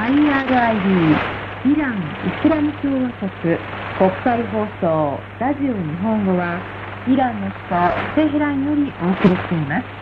[0.00, 1.20] IRIB
[1.62, 3.30] イラン・イスラム共和国
[3.94, 6.64] 国際放送ラジオ日本語は
[7.04, 9.99] イランの首都テヘランよりお送りしています。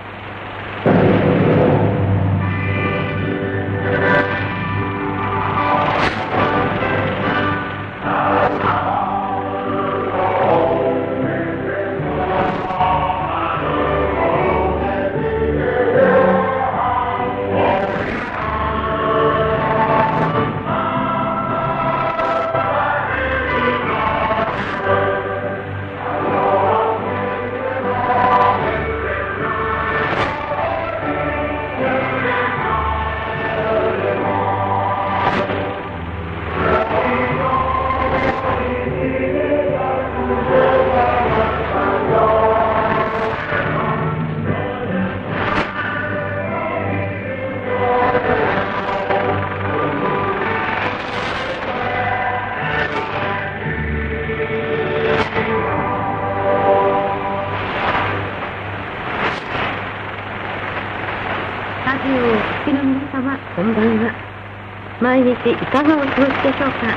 [65.35, 66.95] 日いかがお過ごしでしょうか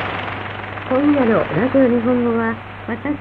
[0.90, 2.56] 今夜のラジオ日本語は、
[2.88, 3.16] 私、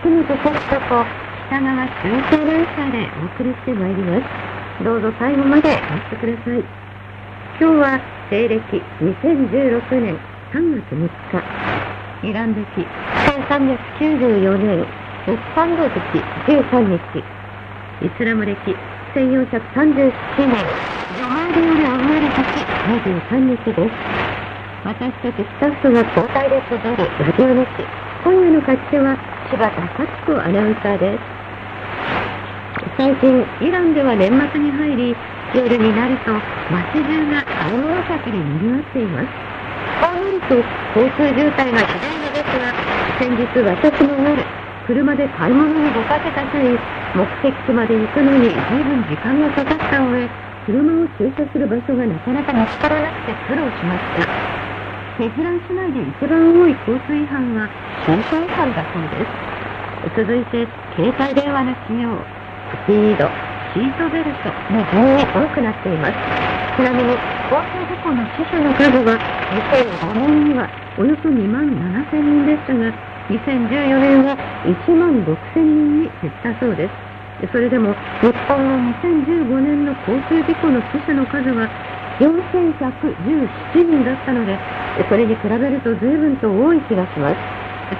[0.00, 1.04] 福本哲人と
[1.48, 4.84] 北川中世アナウンサーでお送りしてまいります。
[4.84, 6.64] どうぞ最後までお待ちください。
[7.60, 8.14] 今日は。
[8.30, 8.58] 西暦
[9.00, 10.16] 2016年
[10.50, 12.64] 3月3日、イラン暦
[13.28, 14.86] 1394年
[15.26, 15.92] 日産月
[16.48, 17.18] 13日、
[18.00, 18.56] イスラム暦
[19.14, 20.66] 1437年
[21.16, 24.13] ジョマーデより生まれた日23日です。
[24.84, 27.64] 私たちスタッフが交代で配るラジオ主。
[28.20, 29.16] 今夜の書き手は
[29.48, 31.24] 柴田幸子アナウンサーです。
[33.00, 33.32] 最近、
[33.64, 35.16] イランでは年末に入り、
[35.56, 36.36] 夜になると
[36.68, 39.32] 街中が買い物客で賑わっています。
[40.04, 40.60] こうなると
[41.00, 42.76] 交通渋滞がひどいのですが、
[43.16, 44.44] 先日私も夜、
[44.84, 46.60] 車で買い物に出かけた際、
[47.16, 50.28] 目的地まで行くのに随分時間がかかった上、
[50.68, 54.53] 車を駐車する場所がなかなか見つからなくて苦労しました。
[55.16, 57.70] テヘラン市内で一番多い交通違反は
[58.04, 59.54] 駐車違反だそうです。
[60.18, 60.66] 続いて、
[60.98, 62.18] 携帯電話の使用、
[62.74, 63.30] スピード、
[63.72, 66.14] シートベルトの順に多くなっています。
[66.76, 67.14] ちなみに、
[67.46, 69.14] 交通事故の死者の数は
[69.54, 71.62] 2005年にはおよそ2万
[72.10, 72.90] 7000人でしたが、
[73.30, 74.34] 2014年は
[74.66, 76.90] 1万6000人に減ったそうです。
[77.52, 81.70] それでも、日本の2015年の交通事故の死者の数は
[82.18, 84.56] 4117人だったので、
[85.08, 87.36] それに比べると随分と多い気がします。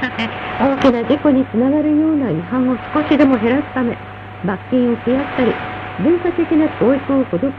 [0.01, 0.29] さて、
[0.61, 3.97] 大きな事故につながるような違反を少しでも減らすため、
[4.45, 5.53] 罰金を増やしたり、
[6.03, 7.53] 文化的な教育を施し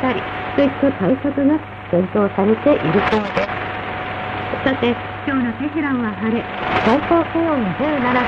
[0.00, 0.22] たり、
[0.56, 1.58] といった対策が
[1.90, 3.54] 検討されているそうです。
[4.64, 4.90] さて、
[5.26, 6.42] 今日のテヘランは晴れ、
[6.84, 8.20] 最高気温17度、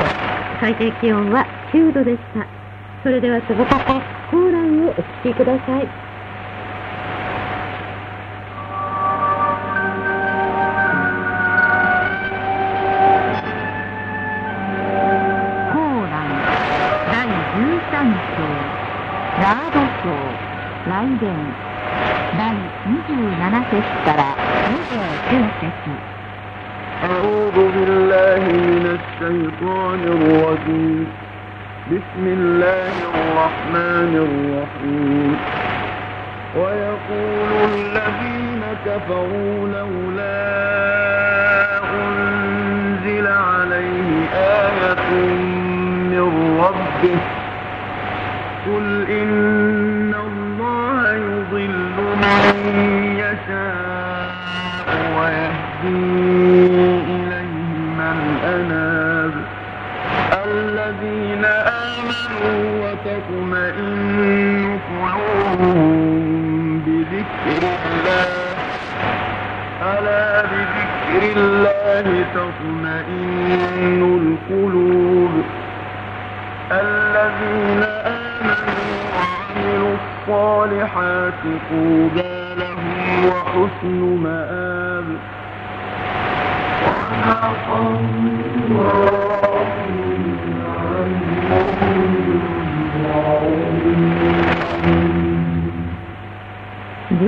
[0.60, 2.46] 最低気温は9度でした。
[3.02, 3.70] それでは続けて、
[4.30, 6.05] コーランをお聞きください。
[20.05, 21.33] ラード章来伝
[22.37, 22.53] 第
[22.85, 24.35] 27節から
[25.25, 26.11] 29節
[27.01, 31.07] أعوذ بالله من الشيطان الرجيم
[31.91, 35.31] بسم الله الرحمن الرحيم
[36.55, 40.41] ويقول الذين كفروا لولا
[41.97, 44.09] أنزل عليه
[44.61, 45.09] آية
[46.13, 46.25] من
[46.61, 47.34] ربه
[66.86, 68.46] بذكر الله.
[69.82, 75.32] ألا بذكر الله تطمئن القلوب.
[76.72, 85.08] الذين آمنوا وعملوا الصالحات طوبى لهم وحسن مآب.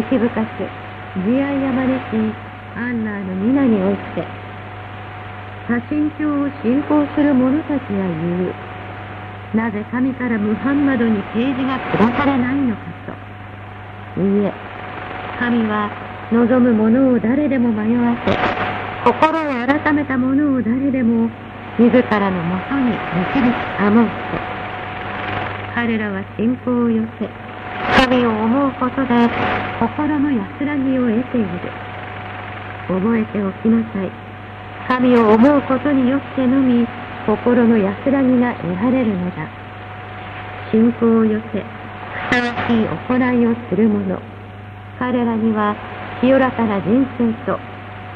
[0.08, 0.64] 慈悲深く、
[1.26, 2.16] 慈愛あまねし、
[2.78, 4.24] アンラーの皆において、
[5.68, 8.54] 多神教を信仰する者たちは言う。
[9.54, 12.82] なぜ神からムハンマドに啓示が下されないのか
[14.16, 14.22] と。
[14.22, 14.52] いいえ、
[15.38, 15.90] 神は
[16.32, 18.32] 望むものを誰でも迷わせ、
[19.04, 21.28] 心を改めたものを誰でも
[21.78, 24.48] 自らのもとに導き保つ。
[25.74, 27.28] 彼らは信仰を寄せ、
[28.06, 28.27] 神を
[28.68, 29.28] うことで
[29.80, 31.48] 心の安らぎを得ている。
[32.88, 34.10] 覚えておきなさい。
[34.88, 36.86] 神を思うことによってのみ
[37.26, 39.48] 心の安らぎが得られるのだ。
[40.70, 44.20] 信仰を寄せ、ふさわしい行いをする者。
[44.98, 45.76] 彼らには
[46.20, 47.58] 清らかな人生と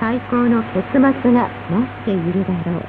[0.00, 1.00] 最高の結末
[1.32, 2.82] が待っているだろう。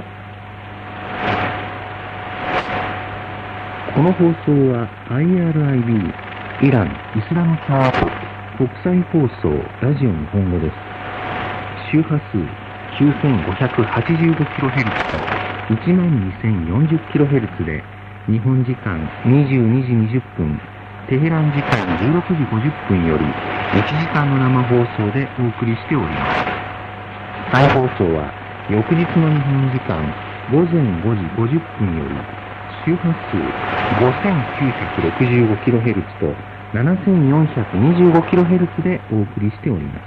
[3.94, 6.23] この放送は IRIB
[6.64, 6.92] イラン・イ
[7.28, 8.08] スラム共和国
[8.56, 9.52] 国際放送
[9.84, 10.80] ラジオ日本語です。
[11.92, 12.40] 周波数
[13.04, 15.20] 9585kHz と
[15.76, 17.84] 12,040kHz で
[18.32, 18.96] 日本時間
[19.28, 20.56] 22時20分、
[21.10, 26.40] テヘラン時間16時50分より1時間の生放送でお送りしております。
[27.52, 28.32] 再放送は
[28.72, 30.00] 翌日の日本時間
[30.50, 32.16] 午前5時50分より
[32.86, 33.36] 周波数
[34.00, 40.06] 5965kHz と 7425kHz でお送りしております。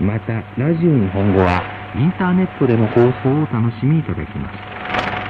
[0.00, 1.64] また、ラジオ日本語は
[1.96, 4.58] インターネットでの放送をお楽しみいただけます。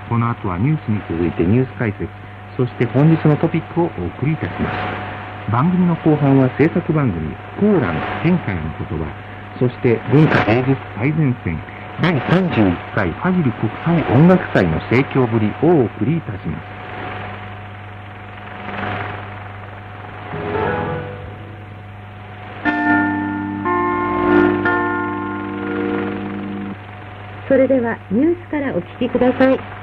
[0.08, 2.10] この後はニュースに続いてニュース解説、
[2.56, 4.72] そして本日のトピックをお送りいたしま
[5.10, 5.13] す。
[5.52, 9.06] 番組の後半は制作番組、コーラン天下への言葉、
[9.60, 11.60] そして文化芸術最前線、
[12.02, 16.84] 第31回ファジル国際音楽祭の盛況ぶりをお送りいたします。
[27.50, 29.83] それではニュースからお聞きください。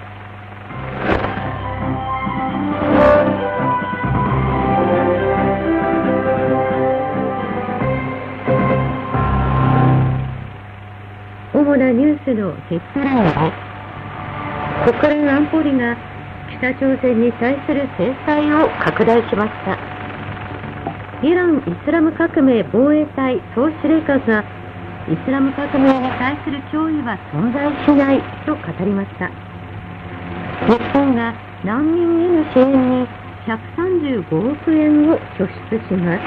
[12.50, 13.30] ニュースのヘッドラインで
[14.86, 14.92] す。
[15.00, 15.96] 国連安保理が
[16.58, 19.78] 北朝鮮に対する制裁を拡大しました。
[21.22, 24.42] イラン・イスラム革命防衛隊総司令官が
[25.08, 29.28] イスラム革命に対する脅威は存在しないと語りました。
[30.66, 33.06] 日本が難民への支援に
[33.46, 36.20] 135億円を拠出します。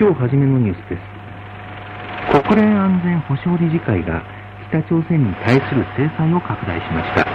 [0.00, 2.40] 今日初めのニュースです。
[2.48, 4.24] 国連安全保障理事会が
[4.72, 7.28] 北朝鮮に対する制裁を拡大しました。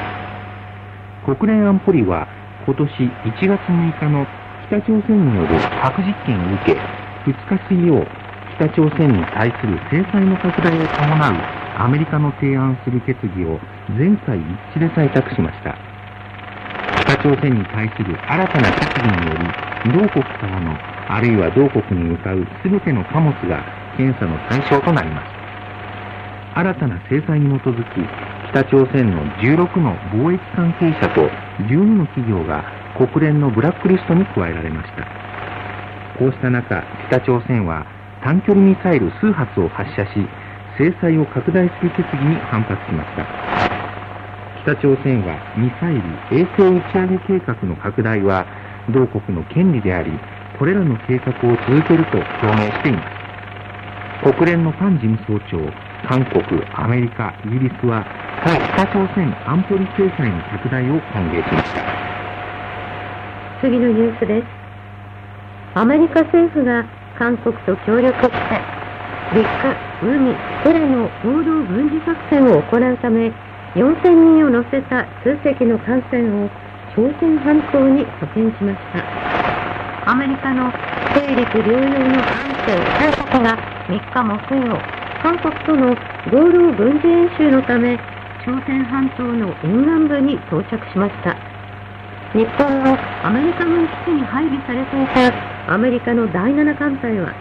[1.29, 2.25] 国連安保理は
[2.65, 4.25] 今年1月6日の
[4.65, 6.81] 北朝鮮による核実験を受け、
[7.29, 8.01] 2日水曜、
[8.57, 11.37] 北朝鮮に対する制裁の拡大を伴う
[11.77, 13.59] アメリカの提案する決議を
[13.93, 14.41] 全会一
[14.73, 15.77] 致で採択しました。
[17.05, 19.37] 北朝鮮に対する新たな決議によ
[19.93, 23.63] り、同国からの、あるいは同国に向かう全ての貨物が
[23.97, 25.35] 検査の対象となります。
[26.55, 27.99] 新たな制裁に基づき、
[28.51, 31.27] 北朝鮮の16の貿易関係者と
[31.67, 32.63] 12の企業が
[32.97, 35.05] 国連のブラックリストに加えられました。
[36.17, 37.85] こうした中、北朝鮮は
[38.23, 40.25] 短距離ミサイル数発を発射し、
[40.77, 43.25] 制裁を拡大する決議に反発しました。
[44.63, 46.01] 北朝鮮はミサイル
[46.41, 48.45] 衛星打ち上げ計画の拡大は
[48.89, 50.11] 同国の権利であり、
[50.57, 53.03] これらの計画を続けると表明していま
[54.23, 54.33] す。
[54.33, 55.59] 国連のパン事務総長、
[56.07, 56.43] 韓国、
[56.73, 58.05] アメリカ、イギリスは、
[58.73, 61.81] 北朝鮮安保理制裁の拡大を歓迎しました。
[63.61, 64.47] 次のニュースです。
[65.75, 66.85] アメリカ政府が
[67.19, 68.35] 韓国と協力して、
[69.33, 69.45] 陸、
[70.01, 73.31] 海、空の合同軍事作戦を行うため、
[73.75, 76.49] 4000人を乗せた数隻の艦船を
[76.95, 79.34] 朝鮮半島に派遣しました。
[80.07, 80.69] アメリカの
[81.17, 83.57] 勢力両用の艦船3隻が
[83.89, 84.77] 3日木曜、
[85.23, 85.97] 韓国との
[86.29, 87.97] 合同軍事演習のため、
[88.45, 91.33] 朝鮮半島の沿岸部に到着しました。
[92.37, 97.33] 日本のアメリカ軍基地に配備されていたアメリカの第7艦隊は、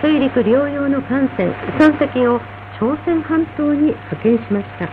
[0.00, 2.40] 水陸両用の艦船3隻を
[2.80, 4.88] 朝鮮半島に派遣しました。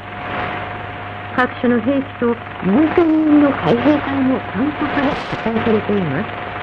[1.38, 2.36] 各種の兵器と
[2.68, 6.55] 4000人の海兵隊も韓国で派遣されています。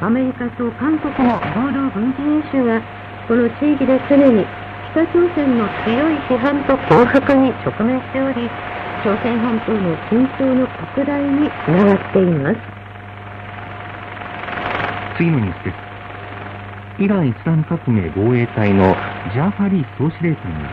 [0.00, 2.80] アメリカと韓国の合同軍事演習が
[3.28, 4.46] この地域で常に
[4.92, 8.48] 北朝鮮の強い批判と脅迫に直面しており、
[9.04, 12.56] 朝鮮半島の緊張の拡大につながっています。
[15.18, 15.76] 次のニュースです。
[17.04, 18.96] イラン・イスラム革命防衛隊の
[19.32, 20.70] ジャーファリー総司令官が、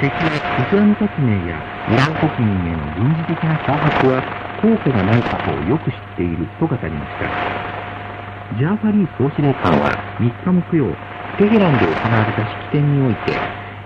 [0.00, 1.58] 敵はイスラム革命や
[1.90, 4.22] イラン国民への軍事的な脅迫は
[4.62, 7.63] 効果がないことをよく知っていると語りました。
[8.52, 10.92] ジャーファリー総司令官は3日木曜、
[11.38, 13.32] テヘランで行われた式典において、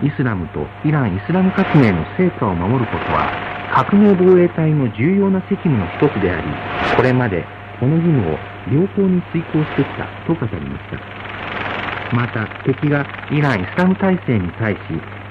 [0.03, 3.31] イスラムとイラン・イスラム革命の成果を守ることは、
[3.73, 6.47] 革命防衛隊の重要な責務の一つであり、
[6.97, 7.47] これまで
[7.81, 8.38] この義務を
[8.75, 12.15] 良好に遂行してきたと語りました。
[12.15, 14.79] また、敵がイラン・イスラム体制に対し、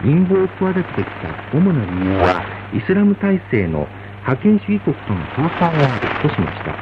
[0.01, 2.41] 陰謀を企ててきた主な理由は、
[2.73, 3.87] イスラム体制の
[4.23, 6.73] 覇権主義国との共産をあるとしました。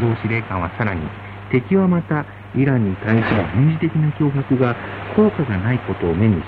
[0.00, 1.02] 同司令官はさらに、
[1.52, 2.24] 敵はまた、
[2.56, 4.74] イランに対する軍事的な脅迫が
[5.14, 6.44] 効果がないことを目にし、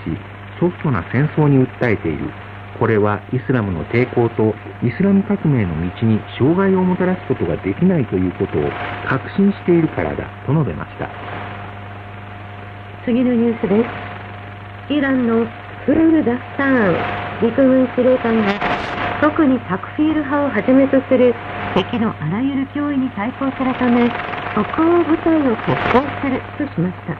[0.58, 2.30] ソフトな戦争に訴えている。
[2.78, 8.62] これはイスラムの抵抗とイスラム革命の道に障害をもたらすことができないということを
[9.06, 11.08] 確信しているからだと述べました。
[13.04, 13.84] 次のニュースで
[14.88, 14.94] す。
[14.94, 15.46] イランの
[15.86, 18.52] フルル・ダスターン陸軍司令官が
[19.20, 21.34] 特にタクフィール派をはじめとする
[21.74, 24.06] 敵のあらゆる脅威に対抗するため
[24.54, 27.18] 北欧部隊を結成するとしました。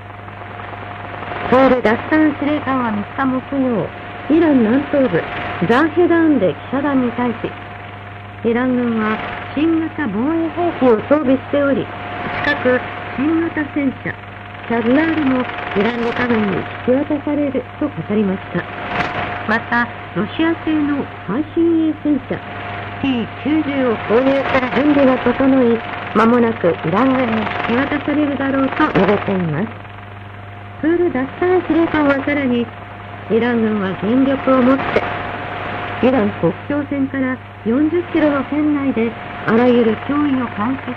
[1.50, 3.86] ソウル・ダスタン司令官は3日木曜、
[4.30, 5.20] イラン南東部
[5.68, 7.34] ザンヘダーンで記者団に対し、
[8.46, 9.18] イラン軍は
[9.56, 11.84] 新型防衛兵器を装備しており、
[12.46, 12.80] 近く
[13.18, 14.14] 新型戦車、
[14.68, 15.42] シャズナールも
[15.76, 18.62] イランの家軍に引き渡されると語りました。
[19.48, 22.63] また、ロシア製の最新鋭戦車
[23.04, 25.78] T90 を購入する準備が整い、
[26.16, 29.68] 間もなくイラン軍に引き渡されるだろうと述べています。
[30.80, 32.66] プール・ダッサー司令官はさらに、
[33.30, 35.02] イラン軍は全力をもって、
[36.08, 39.12] イラン国境線から40キロの圏内で
[39.48, 40.96] あらゆる脅威を監視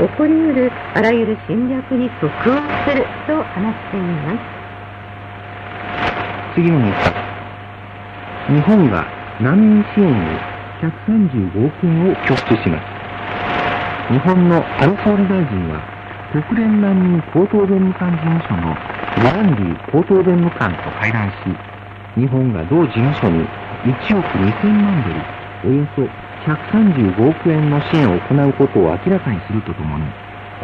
[0.00, 2.56] 起こりうるあらゆる侵略に即応
[2.88, 4.40] すると話しています。
[6.54, 7.02] 次のニュー
[8.48, 9.06] ス日本が
[9.42, 14.12] 難民支援に135億円を拠出します。
[14.12, 15.80] 日本の安倍総理大臣は、
[16.32, 18.74] 国連難民高等弁務官事務所の
[19.16, 21.34] グランディ高等弁務官と会談し、
[22.16, 23.46] 日本が同事務所に
[23.84, 26.02] 1億2000万ドル、およそ
[26.44, 30.04] 135億円の支援を行うことを明らかにするとともに、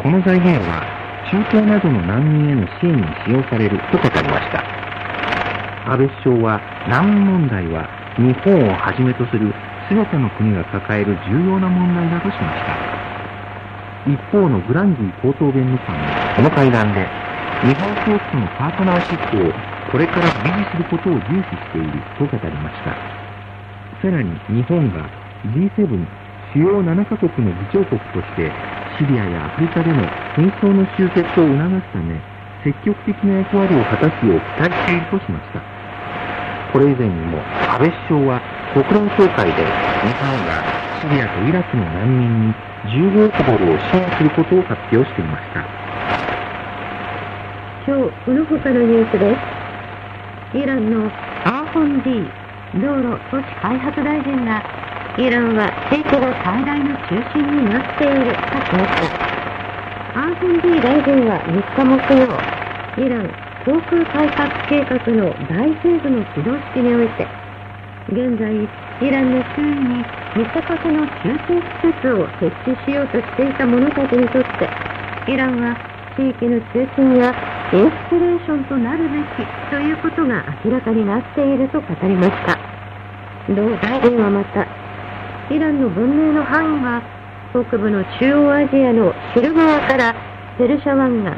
[0.03, 0.83] この財源は
[1.31, 4.63] 中東などの難民への支援に使用されると語りました。
[5.91, 9.53] 安倍首相は難民問題は日本をはじめとする
[9.91, 12.79] 全ての国が抱える重要な問題だとしました。
[14.07, 17.03] 一方のグランディ高等弁務官もこの会談で
[17.67, 19.51] 日本政府とのパートナーシップを
[19.91, 22.95] これから維持することを重視していると語りました。
[23.99, 25.11] さらに日本が
[25.43, 26.07] G7
[26.55, 28.49] 主要7カ国の議長国として
[28.97, 30.07] シリアやアフリカでの
[30.39, 32.15] 紛争の終結を促すため
[32.63, 35.61] 積極的な役割を果たすよう期待しているとしました。
[36.71, 38.41] これ以前にも安倍首相は
[38.73, 40.63] 国連総会で日本が
[41.01, 42.53] シリアとイラクの難民に
[42.85, 45.59] 15億ドルを支援することを発表していました。
[47.85, 49.35] 今日、この他のニュースで
[50.53, 50.57] す。
[50.57, 51.11] イランの
[51.43, 52.23] アーホン D
[52.79, 54.63] 道路都市開発大臣が
[55.17, 58.95] イランは地域の最大の中心になっているとしまし
[60.15, 60.21] た。
[60.21, 63.27] アーフンディ大臣は3日木曜、イラン
[63.65, 67.40] 航空改革計画の大政府の起動式において、
[68.11, 68.51] 現在、
[68.99, 70.03] イランの周囲に
[70.35, 75.77] 見せかけの中継施設を設置しようとしていた者たちにとって、イランは
[76.17, 77.31] 地域の中心や
[77.71, 82.59] インスピレーションとなるべきということが明らかになっていると語りました。
[83.47, 84.67] 同大臣はまた、
[85.49, 87.01] イランの文明の範囲は、
[87.51, 90.13] 北部の中央アジアのシル川から
[90.57, 91.31] ペルシャ湾岸、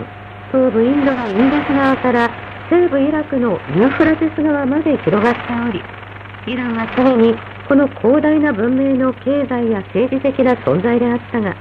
[0.51, 2.29] 東部インドのインダス川から
[2.67, 5.39] 西部イラクのユーフラテス川まで広がって
[5.69, 6.02] おり、
[6.45, 7.33] イランは常に
[7.69, 11.55] この広大な文明の経済や政治的な存在であったが、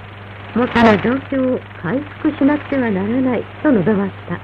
[0.56, 4.34] 元の状況を回復しなくてはならないと述べました。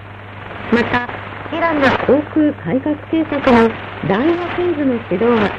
[0.73, 1.09] また、
[1.51, 3.69] イランの航空改革計画の
[4.09, 5.51] 第2フェーズの指導は、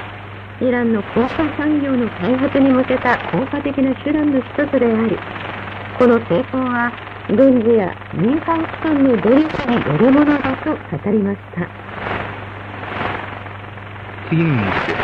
[0.61, 5.17] イランの航空産業の開発に向けた効果的な手段の一つであり、
[5.99, 6.91] この成功は
[7.27, 11.88] 軍事や民間機関の努力によるものだと語りました。
[14.29, 15.01] 次のニュースです。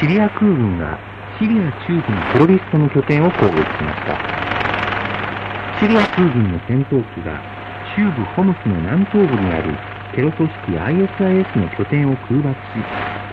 [0.00, 0.98] シリア空軍が
[1.38, 4.16] シリア中部のテロリストの拠点を攻撃しました。
[5.78, 7.36] シリア空軍の戦闘機が
[7.94, 9.76] 中部ホムスの南東部にある
[10.16, 12.80] テロ組織 ISIS の拠点を空爆し、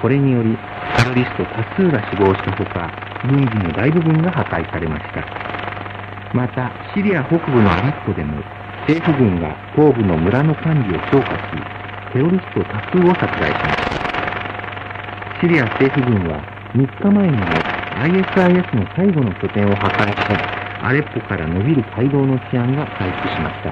[0.02, 0.58] これにより
[0.98, 2.92] テロリスト多数が死亡したほか、
[3.24, 5.24] 軍事の大部分が破壊されました。
[6.36, 8.44] また、シリア北部のアレッポでも、
[8.88, 13.99] 政府軍が東部の村の管理を強化し、テロリスト多数を殺害しました。
[15.40, 16.44] シリア政府軍は
[16.76, 17.64] 3日前にも
[18.04, 20.36] ISIS の最後の拠点を破壊し、
[20.84, 23.72] アレッポから伸びる街道の治安が回復しました。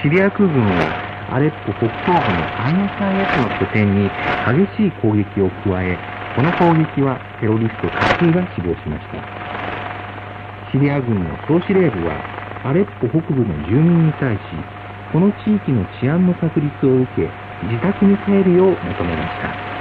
[0.00, 0.88] シリア空軍は
[1.28, 4.08] アレッポ北東部の ISIS の拠点に
[4.40, 5.98] 激しい攻撃を加え、
[6.34, 9.20] この攻撃はテロリスト多数が死亡しました。
[10.72, 12.16] シリア軍の総司令部は
[12.64, 14.40] アレッポ北部の住民に対し、
[15.12, 17.28] この地域の治安の確立を受け、
[17.68, 19.71] 自宅に帰るよう求めました。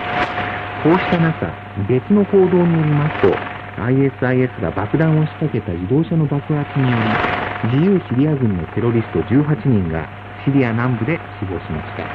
[0.83, 1.53] こうした中、
[1.87, 3.37] 別の報道によりますと、
[3.77, 10.09] ISIS が爆弾を仕掛けた自動車の爆発により、自由シリア軍のテロリスト18人が
[10.43, 12.05] シリア南部で死亡しました。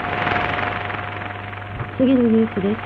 [1.96, 2.78] 次のニュースです。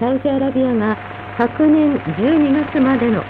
[0.00, 0.96] サウジアラビアが
[1.38, 3.24] 昨年12月までの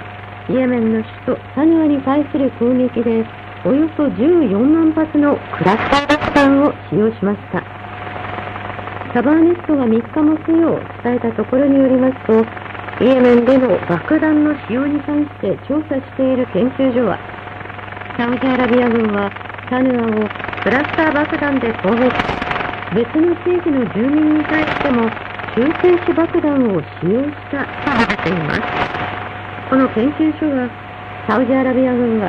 [0.50, 3.25] イエメンの首都サヌアに対する攻撃で
[3.64, 7.78] およそ14万発のクラスター爆弾を使用しました。
[9.15, 12.45] サバーネットが3日木曜伝えたところによりますと、
[13.00, 17.17] イエメンでの爆弾の使用に関して調査している研究所は、
[18.19, 19.33] サウジアラビア軍は
[19.71, 20.29] サヌアを
[20.62, 22.12] クラスター爆弾で攻撃
[22.93, 25.09] 別の地域の住民に対しても
[25.57, 28.61] 中性子爆弾を使用したと述べています。
[29.71, 30.69] この研究所は、
[31.27, 32.29] サウジアラビア軍が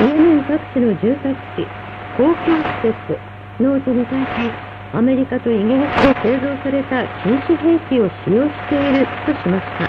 [0.00, 1.66] イエメン各地の住宅地、
[2.16, 3.18] 公共施設、
[3.58, 9.86] 農地に対しアメリカとイギリスで製造された禁止兵器を使用しているとしました。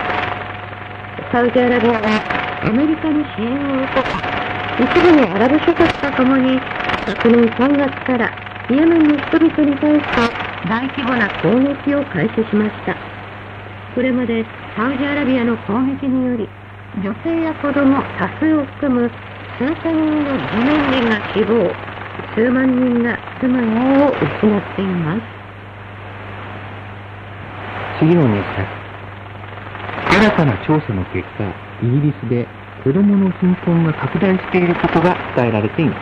[1.32, 4.14] サウジアラビアはアメリカの支援を受けた
[4.78, 6.60] 一部のアラブ諸国とともに
[7.08, 8.30] 昨年3月から
[8.70, 10.30] イエメンの人々に対して
[10.70, 12.96] 大規模な攻撃を開始しました。
[13.96, 14.46] これまで
[14.78, 16.48] サウジアラビアの攻撃により
[17.02, 19.10] 女性や子供多数を含む
[19.58, 21.74] 数千人の日本人が死亡、
[22.34, 23.66] 数万人が住まい
[24.08, 25.22] を失っています。
[28.00, 30.18] 次のニュースです。
[30.18, 31.44] 新たな調査の結果、
[31.84, 32.48] イギリスで
[32.86, 36.00] 子供の貧困が拡大していることが伝えられています。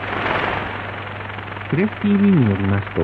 [1.71, 3.01] プレス TV によりますと、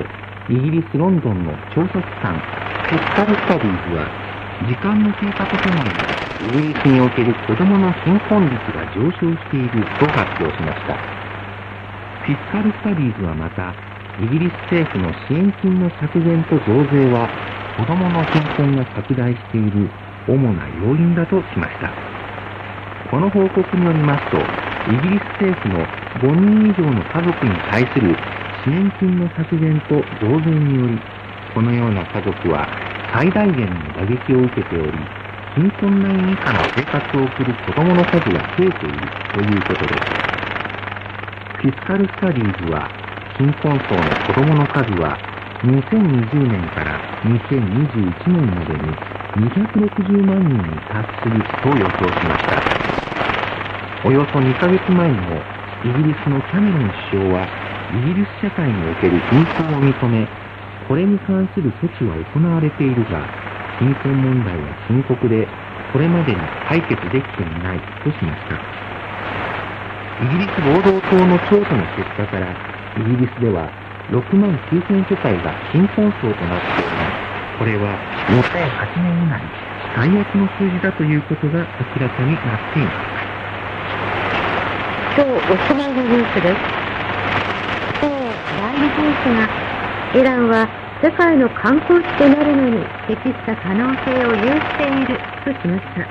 [0.53, 4.05] イギリス・ロンドンの調査機関、フィスカル・スタディーズは、
[4.69, 5.89] 時間の経過とともに、
[6.61, 11.14] イギリスにおける子供の貧困率が上昇していると発表しました。
[12.25, 13.75] フィスカル・スタディーズはまた、
[14.17, 17.29] イギリス政府の支援金の削減と増税は、
[17.77, 19.85] 子供の貧困が拡大している
[20.25, 21.93] 主な要因だとしました。
[23.11, 24.41] この報告によりますと、
[24.89, 25.85] イギリス政府の
[26.17, 28.17] 5人以上の家族に対する
[28.65, 30.97] 支援金の削減と増税により、
[31.53, 32.65] このような家族は
[33.13, 34.97] 最大限の打撃を受けており、
[35.53, 40.24] 貧困ライン以下の生活を送る子供の数が増えているということです。
[41.65, 42.85] フィスカル・スタディーズは、
[43.41, 45.17] 貧困層の子供の数は、
[45.65, 52.61] 2020年から2021年までに260万人に達すると予想しました。
[54.05, 55.41] およそ2ヶ月前にも、
[55.81, 57.49] イギリスのキャメロン首相は、
[57.97, 60.27] イギリス社会における貧困を認め、
[60.87, 63.25] これに関する措置は行われているが、
[63.81, 65.47] 貧困問題は深刻で、
[65.91, 66.37] これまでに
[66.69, 68.84] 解決できていないとしました。
[70.15, 72.47] イギリス労働党の調査の結果から、
[72.95, 73.67] イギリスでは
[74.11, 77.03] 6万9000世帯が貧困層となっており、
[77.59, 77.99] これは
[78.31, 79.43] 2008年以内
[79.95, 81.67] 最悪の数字だということが
[81.99, 83.25] 明らかになっています。
[85.15, 86.55] 今日おしまいのニュースです。
[87.99, 88.15] 今日、
[88.55, 89.51] 代理大使が、
[90.15, 90.67] イランは
[91.03, 96.07] 世界の観光地となるのに適した可能性を有しているとしました。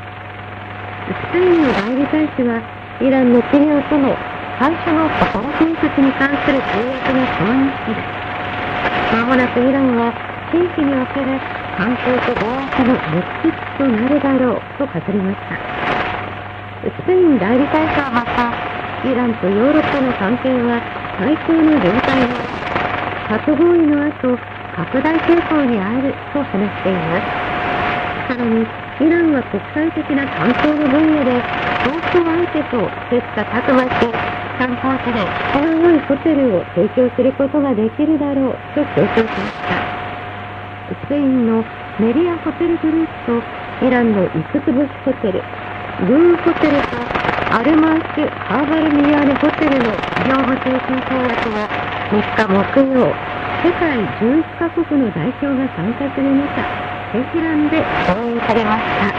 [1.08, 4.14] スペインの代理大使は、イランの企業との
[4.58, 8.06] 最初の法建設に関する契約が承認式です。
[9.10, 10.14] まもなくイランは
[10.54, 11.40] 地域における
[11.74, 15.58] 観光と貿易の目的となるだろうと語りました。
[16.86, 18.54] スペイン代理大使はまた、
[19.02, 20.78] イランとヨーロッパの関係は
[21.18, 22.30] 最高の状態で、
[23.26, 24.38] 核合意の後、
[24.76, 28.38] 拡大傾向にあると話しています。
[28.38, 31.42] さらに、イランは国際的な観光の分野で
[31.82, 32.78] 東京相手と
[33.10, 33.90] 切磋琢磨し、
[34.56, 35.18] 観光地で
[35.50, 39.82] 質の良いホテルを提供することができるだろうと強調しました。
[40.94, 41.64] スペインの
[41.98, 45.42] メリアホテルグループとイランの5つ星ホテル、
[46.06, 46.96] グーホテルと
[47.50, 49.90] アルマーシュ・ハーバルミヤールホテルの
[50.22, 51.66] 業務提供契約は
[52.10, 53.10] 3日木曜、
[53.64, 56.83] 世界11カ国の代表が参加する中、
[57.14, 57.76] テヘランで
[58.12, 59.14] 動員されました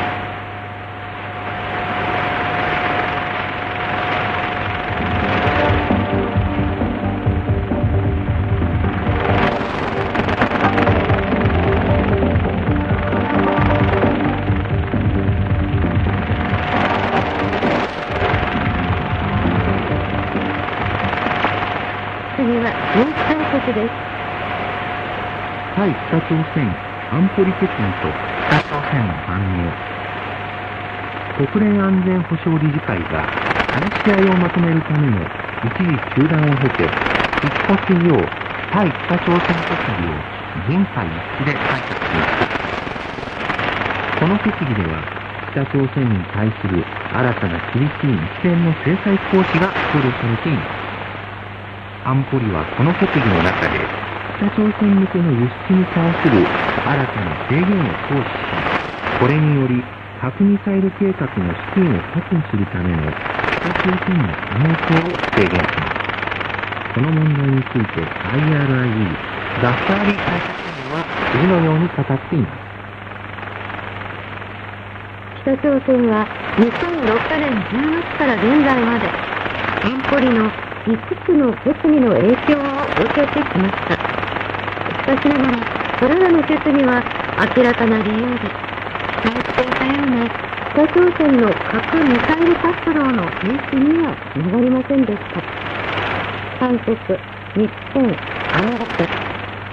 [22.36, 24.06] 次はニュース韓国です。
[25.80, 28.12] はい北朝鮮安保理決議と
[28.52, 29.72] 北朝鮮の反応
[31.48, 33.24] 国連安全保障理事会が
[33.72, 35.24] 話し合いをまとめるための
[35.64, 36.84] 一時中断を経て
[37.40, 38.28] 復活するよう
[38.68, 40.20] 対北朝鮮決議を
[40.68, 42.52] 全会一致で採択しました
[44.20, 45.00] この決議では
[45.56, 50.86] 北朝鮮に対する新たな厳しい一連の制裁行使が考慮されています。
[52.04, 54.05] 安保理はこの決議の中で
[54.36, 56.28] 北朝鮮向けの輸出に関す。
[56.28, 56.44] る
[56.84, 58.68] 新たな制限を行使し、
[59.20, 59.82] これにより
[60.20, 62.58] 核ミサイル計画の資金を確保す。
[62.58, 63.16] るための
[63.64, 65.96] 北朝鮮の可能性を制限します。
[66.96, 69.16] この問題について IRIE、
[69.62, 70.52] ザッファーリー会社
[70.92, 72.66] は次のように語っています。
[75.44, 76.28] 北朝鮮は
[76.60, 79.08] 2006年10月から現在まで
[79.82, 80.52] 安保理の
[80.86, 84.15] 5つの決議の影響を受けてきました。
[85.06, 86.98] しかしながら、これらの決議は
[87.56, 88.50] 明らかな理由で、
[89.22, 90.26] 期待していたような
[90.74, 95.46] 北朝鮮の核ミサイル活動の停止にはつながりませんでした。
[96.58, 96.98] 韓国、
[97.54, 98.02] 日本、
[98.50, 99.06] アメリカ、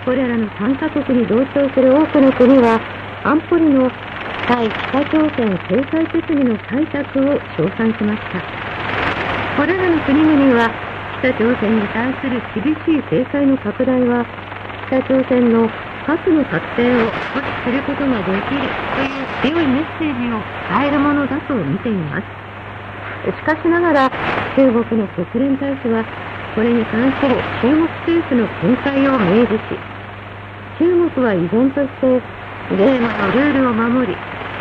[0.05, 2.79] これらの3カ国に同調する多くの国は、
[3.25, 3.89] 安保理の
[4.53, 8.45] 対北朝鮮制裁決議の採択を称賛しました。
[9.57, 10.69] これらの国々は、
[11.25, 14.52] 北朝鮮に対する厳しい制裁の拡大は、
[14.93, 15.71] 北朝鮮の
[16.05, 18.69] 核の発展を阻止することができる
[19.41, 20.37] という強いメッセージを
[20.69, 22.29] 伝えるものだと見ています。
[23.25, 24.11] しかしながら、
[24.53, 26.05] 中国の国連大使は、
[26.55, 29.81] これに関する中国政府の見解を明示し、
[30.77, 32.21] 中国は依然として
[32.77, 34.13] ゲームのルールを守り、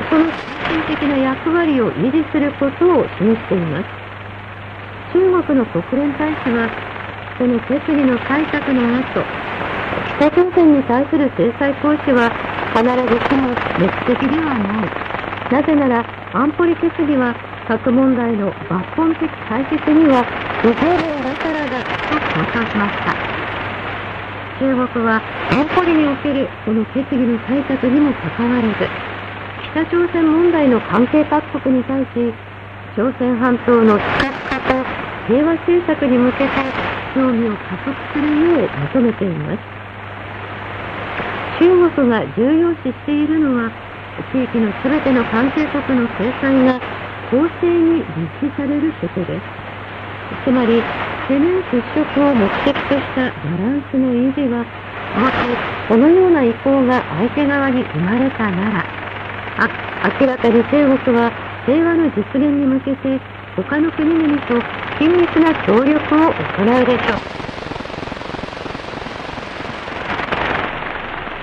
[0.08, 3.86] その精神的な役割を維持することを示しています。
[5.12, 6.72] 中国の国連大使は、
[7.38, 9.52] この決議の採択の後、
[10.20, 12.30] 北朝鮮に対する制裁行使は
[12.78, 12.94] 必ず
[13.26, 13.50] しも
[13.80, 15.12] 歴史的ではない。
[15.52, 17.36] なぜなら安保理決議は
[17.68, 20.24] 核問題の抜本的解決には
[20.62, 23.16] 不合理だからだと強調しました。
[24.62, 28.88] 中国は安保理におけるこの決議の採択にもかかわらず、
[29.72, 32.34] 北朝鮮問題の関係各国に対し、
[32.96, 34.86] 朝鮮半島の非核化と
[35.28, 36.50] 平和政策に向けて
[37.16, 39.81] 協議を加速するよう求めています。
[41.62, 43.70] 中国が重要視しているのは、
[44.34, 46.82] 地域の全ての関係国の制裁が
[47.30, 50.42] 公正に実施されることです。
[50.44, 50.82] つまり、
[51.30, 54.66] 懸念払拭を目的としたバランスの維持は、
[55.14, 55.56] もし
[55.88, 58.86] このような意向が相手側に生まれたなら、
[59.62, 59.70] あ
[60.20, 61.30] 明らかに中国は
[61.68, 63.20] 平和の実現に向けて
[63.56, 64.58] 他の国々と
[64.98, 67.51] 緊密な協力を行うでしょう。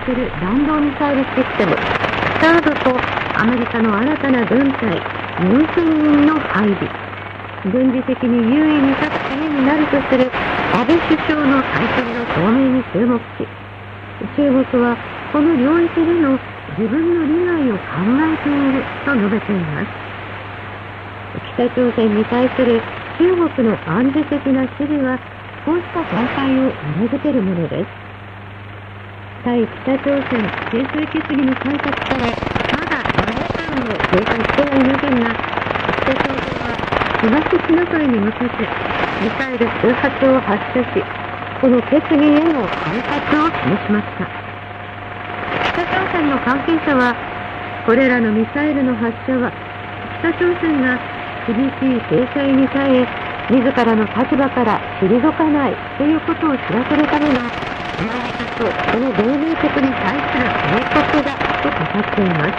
[0.09, 2.97] する弾道ミサイルシステム、スタードと
[3.37, 4.97] アメリカの新たな軍隊
[5.37, 6.89] 4000人の配備、
[7.69, 10.33] 軍事的に優位に立つためになるとする
[10.73, 13.45] 安倍首相の最近の表明に注目し、
[14.33, 14.97] 中国は
[15.31, 16.41] この領域での
[16.79, 18.01] 自分の利害を考
[18.33, 19.89] えていると述べています。
[21.53, 22.81] 北朝鮮に対する
[23.21, 25.21] 中国の暗示的な指示は、
[25.67, 27.98] こうした展開を裏付けるものです。
[29.49, 32.29] 対北朝鮮制裁決議の採択から
[32.77, 35.33] まだ7日間も経過してはいませんが、
[36.05, 36.77] 北朝鮮は
[37.25, 38.69] 東シナ海に向けて
[39.25, 41.01] ミサイル数発を発射し、
[41.63, 44.29] この決議への反発を示しました。
[45.73, 47.17] 北朝鮮の関係者は、
[47.87, 49.51] これらのミサイルの発射は、
[50.21, 51.01] 北朝鮮が
[51.49, 53.09] 厳しい制裁に耐え、
[53.49, 57.41] 自らの立場から退かないということを知らせるための
[57.99, 62.59] アメリカとその同盟国に対する警告だと語っています。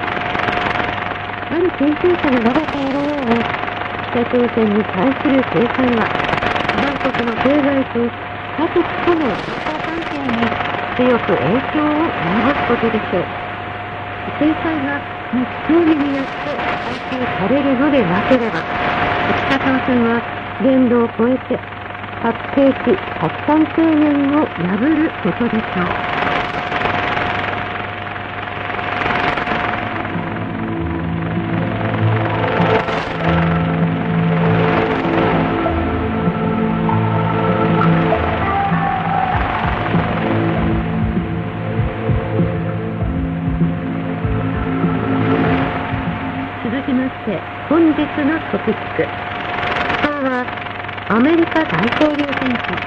[1.47, 3.45] ある研究者が述べているように、
[4.11, 6.11] 北朝鮮に対する制裁は、
[6.73, 8.11] 韓国の経済と
[8.57, 9.39] 他国との
[9.85, 10.51] 関係に
[10.97, 14.31] 強く影響を及ぼすことでしょう。
[14.39, 18.61] 制裁が日協議によって回収されるのでなければ、
[19.47, 20.21] 北朝鮮は
[20.59, 21.78] 限度を超えて
[22.21, 26.09] 発生し発散制限を破ることでしょう。
[46.65, 49.07] 続きまして本日のトピック
[51.09, 52.77] アメリカ大統領選挙、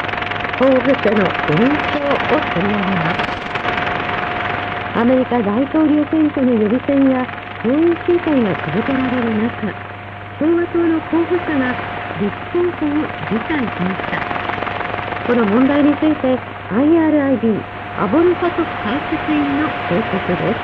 [0.56, 1.58] 候補者の現
[1.90, 3.18] 象を取り上げます。
[4.94, 7.26] アメリカ大統領選挙の予備選や
[7.64, 9.74] 党員集会が続けられる中、
[10.38, 11.74] 共和党の候補者が
[12.14, 14.22] 立候補を辞退しました。
[15.26, 16.38] この問題について
[16.70, 20.60] IRIB アボルファト解説員の報告です。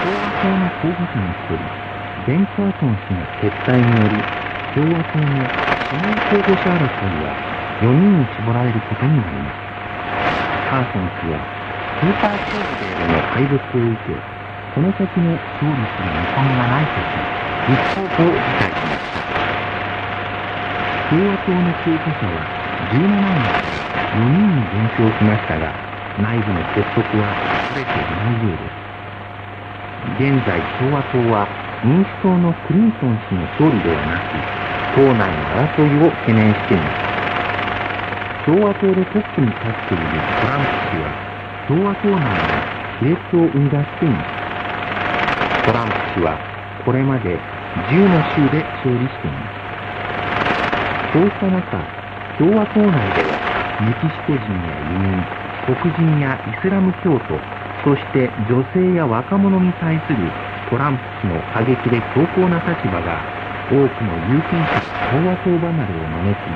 [0.00, 1.58] 共和党の候補者の一人、
[2.24, 4.24] ベン・カーソン氏の撤退により、
[4.70, 5.50] 共和党の
[5.90, 7.34] 指名候補者争いは
[7.82, 9.66] 4人に絞られることになります。
[10.70, 11.42] カーソン氏は
[11.98, 14.14] スーパーショーデーでの敗北を受け、
[14.70, 17.26] この先も勝利する見込みがないとし、
[17.66, 19.26] 立候補を辞退しました。
[21.10, 22.46] 共和党の候補者は
[22.94, 23.82] 17人から
[24.14, 25.74] 4人に減少しましたが、
[26.22, 27.34] 内部の結束は
[27.74, 28.90] 全て同じようです。
[30.14, 31.48] 現在共和党は
[31.82, 34.59] 民主党のクリントン氏の勝利ではなく、
[34.94, 38.46] 党内の争いを懸念しています。
[38.46, 41.14] 共和党でトップに立っているトランプ氏は、
[41.68, 42.64] 共和党内の
[42.98, 45.66] 亀裂を生み出しています。
[45.66, 46.38] トランプ氏は、
[46.84, 47.38] これまで
[47.92, 51.12] 10の州で勝利しています。
[51.12, 51.78] そうした中、
[52.38, 53.38] 共和党内では、
[53.78, 55.24] メキシコ人や移民、
[55.66, 57.38] 黒人やイスラム教徒、
[57.84, 60.32] そして女性や若者に対する
[60.70, 63.39] トランプ氏の過激で強硬な立場が
[63.70, 64.82] 多くの有権者
[65.14, 66.50] 共和党離れを招き、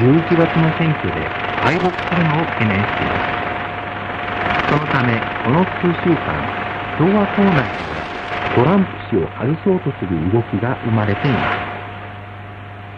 [0.00, 1.28] 11月の選挙で
[1.60, 3.44] 敗北するのを懸念しています。
[4.72, 6.32] そのため、この数週間、
[6.96, 8.00] 共和党内では
[8.56, 11.56] トランプ氏を外そうとする動きが生まれています。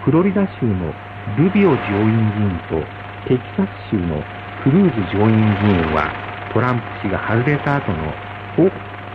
[0.04, 0.94] フロリダ州の
[1.38, 1.76] ルビオ上
[2.06, 2.78] 院議員と
[3.26, 4.22] テキサス州の
[4.62, 6.06] クルーズ上院議員は
[6.54, 8.14] トランプ氏が外れた後の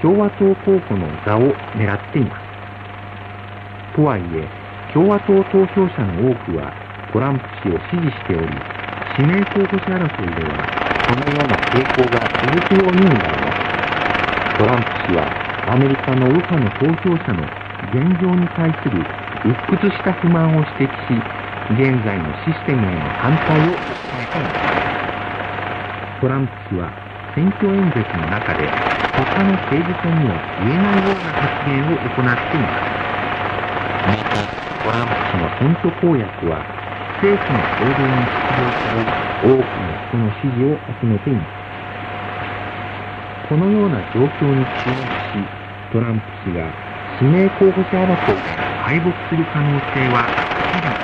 [0.02, 2.41] 共和党候補の座を狙っています。
[3.96, 4.48] とはいえ、
[4.94, 6.74] 共和党投票者の多くは
[7.14, 8.48] トランプ氏を支持しており、
[9.18, 10.66] 指名候補者争いでは、
[11.08, 13.58] このような傾向が続くように見られます。
[14.58, 15.28] トランプ氏は、
[15.68, 17.44] アメリカの右派の投票者の
[17.92, 19.04] 現状に対する
[19.44, 21.24] 鬱屈した不満を指摘し、
[21.70, 23.76] 現在のシステムへの反対を
[24.12, 26.22] 訴えています。
[26.22, 26.92] トランプ氏は
[27.36, 28.70] 選挙演説の中で
[29.16, 32.91] 他の政治家には言えないような発言を行っています。
[34.12, 34.50] また、
[34.84, 36.66] トランプ氏の選挙公約は
[37.22, 39.06] 政府の行動に出場され
[39.42, 41.62] 多くの人の支持を集めています。
[43.48, 45.48] このような状況に注目し、
[45.92, 46.74] トランプ氏が
[47.20, 50.30] 指名候補者争いで敗北する可能性は
[50.72, 50.96] 日々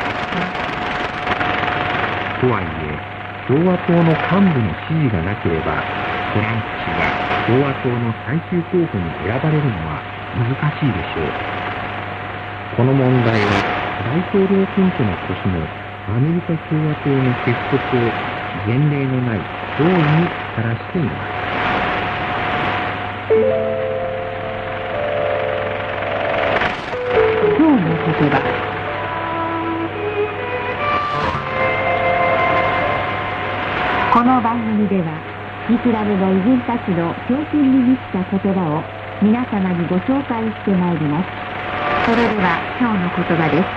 [2.39, 2.99] とはいえ、
[3.47, 5.85] 共和党の幹部の支持がなければ、
[6.33, 7.15] トランプ氏が
[7.45, 11.56] 共和党の最終候補に選ばれるのは難しいでしょう。
[12.75, 13.65] この問題は
[14.03, 15.69] 大統領選挙の年の
[16.05, 18.13] アメリカ共和党の結束を
[18.65, 19.45] 前例のない
[19.77, 21.37] 脅威にさらしています。
[27.57, 28.41] 今日の言葉
[34.13, 35.21] この番組では
[35.69, 38.85] イスラムの偉人たちの教訓に満ちた言葉を
[39.21, 41.46] 皆様にご紹介してまいります。
[42.07, 43.67] それでは今日の言葉です。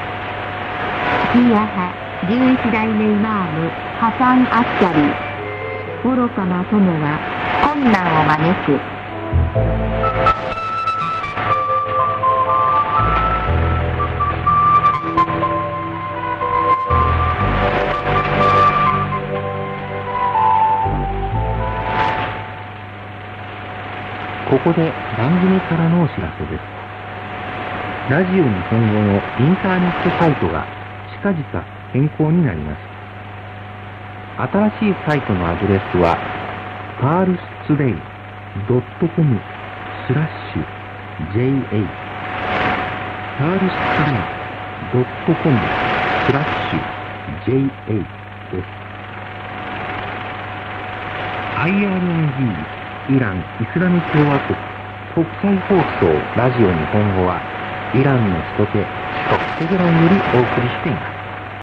[1.33, 1.91] シーア派
[2.23, 7.19] 11代目イマームハサン・アッシャリー愚かな友は
[7.65, 8.79] 困難を招く
[24.49, 26.80] ここで番組からのお知らせです。
[28.11, 30.67] ラジオ日本語のインターネットサイトが
[31.23, 31.47] 近々
[31.93, 32.79] 変更になります。
[34.51, 36.19] 新しいサイトのアドレスは、
[37.01, 37.95] ParsToday
[38.67, 39.39] .com
[40.09, 40.67] スラッシュ
[41.39, 41.87] JA
[43.39, 44.27] ParsToday
[44.91, 45.57] .com
[46.27, 46.83] スラッシュ
[47.47, 47.95] JA
[48.51, 48.67] です。
[51.63, 53.43] IRIB イラン・イ
[53.73, 54.59] スラム共和国
[55.15, 57.60] 国際放送ラジオ日本語は
[57.93, 61.10] イランの首都テ首都テグランよりお送りしています。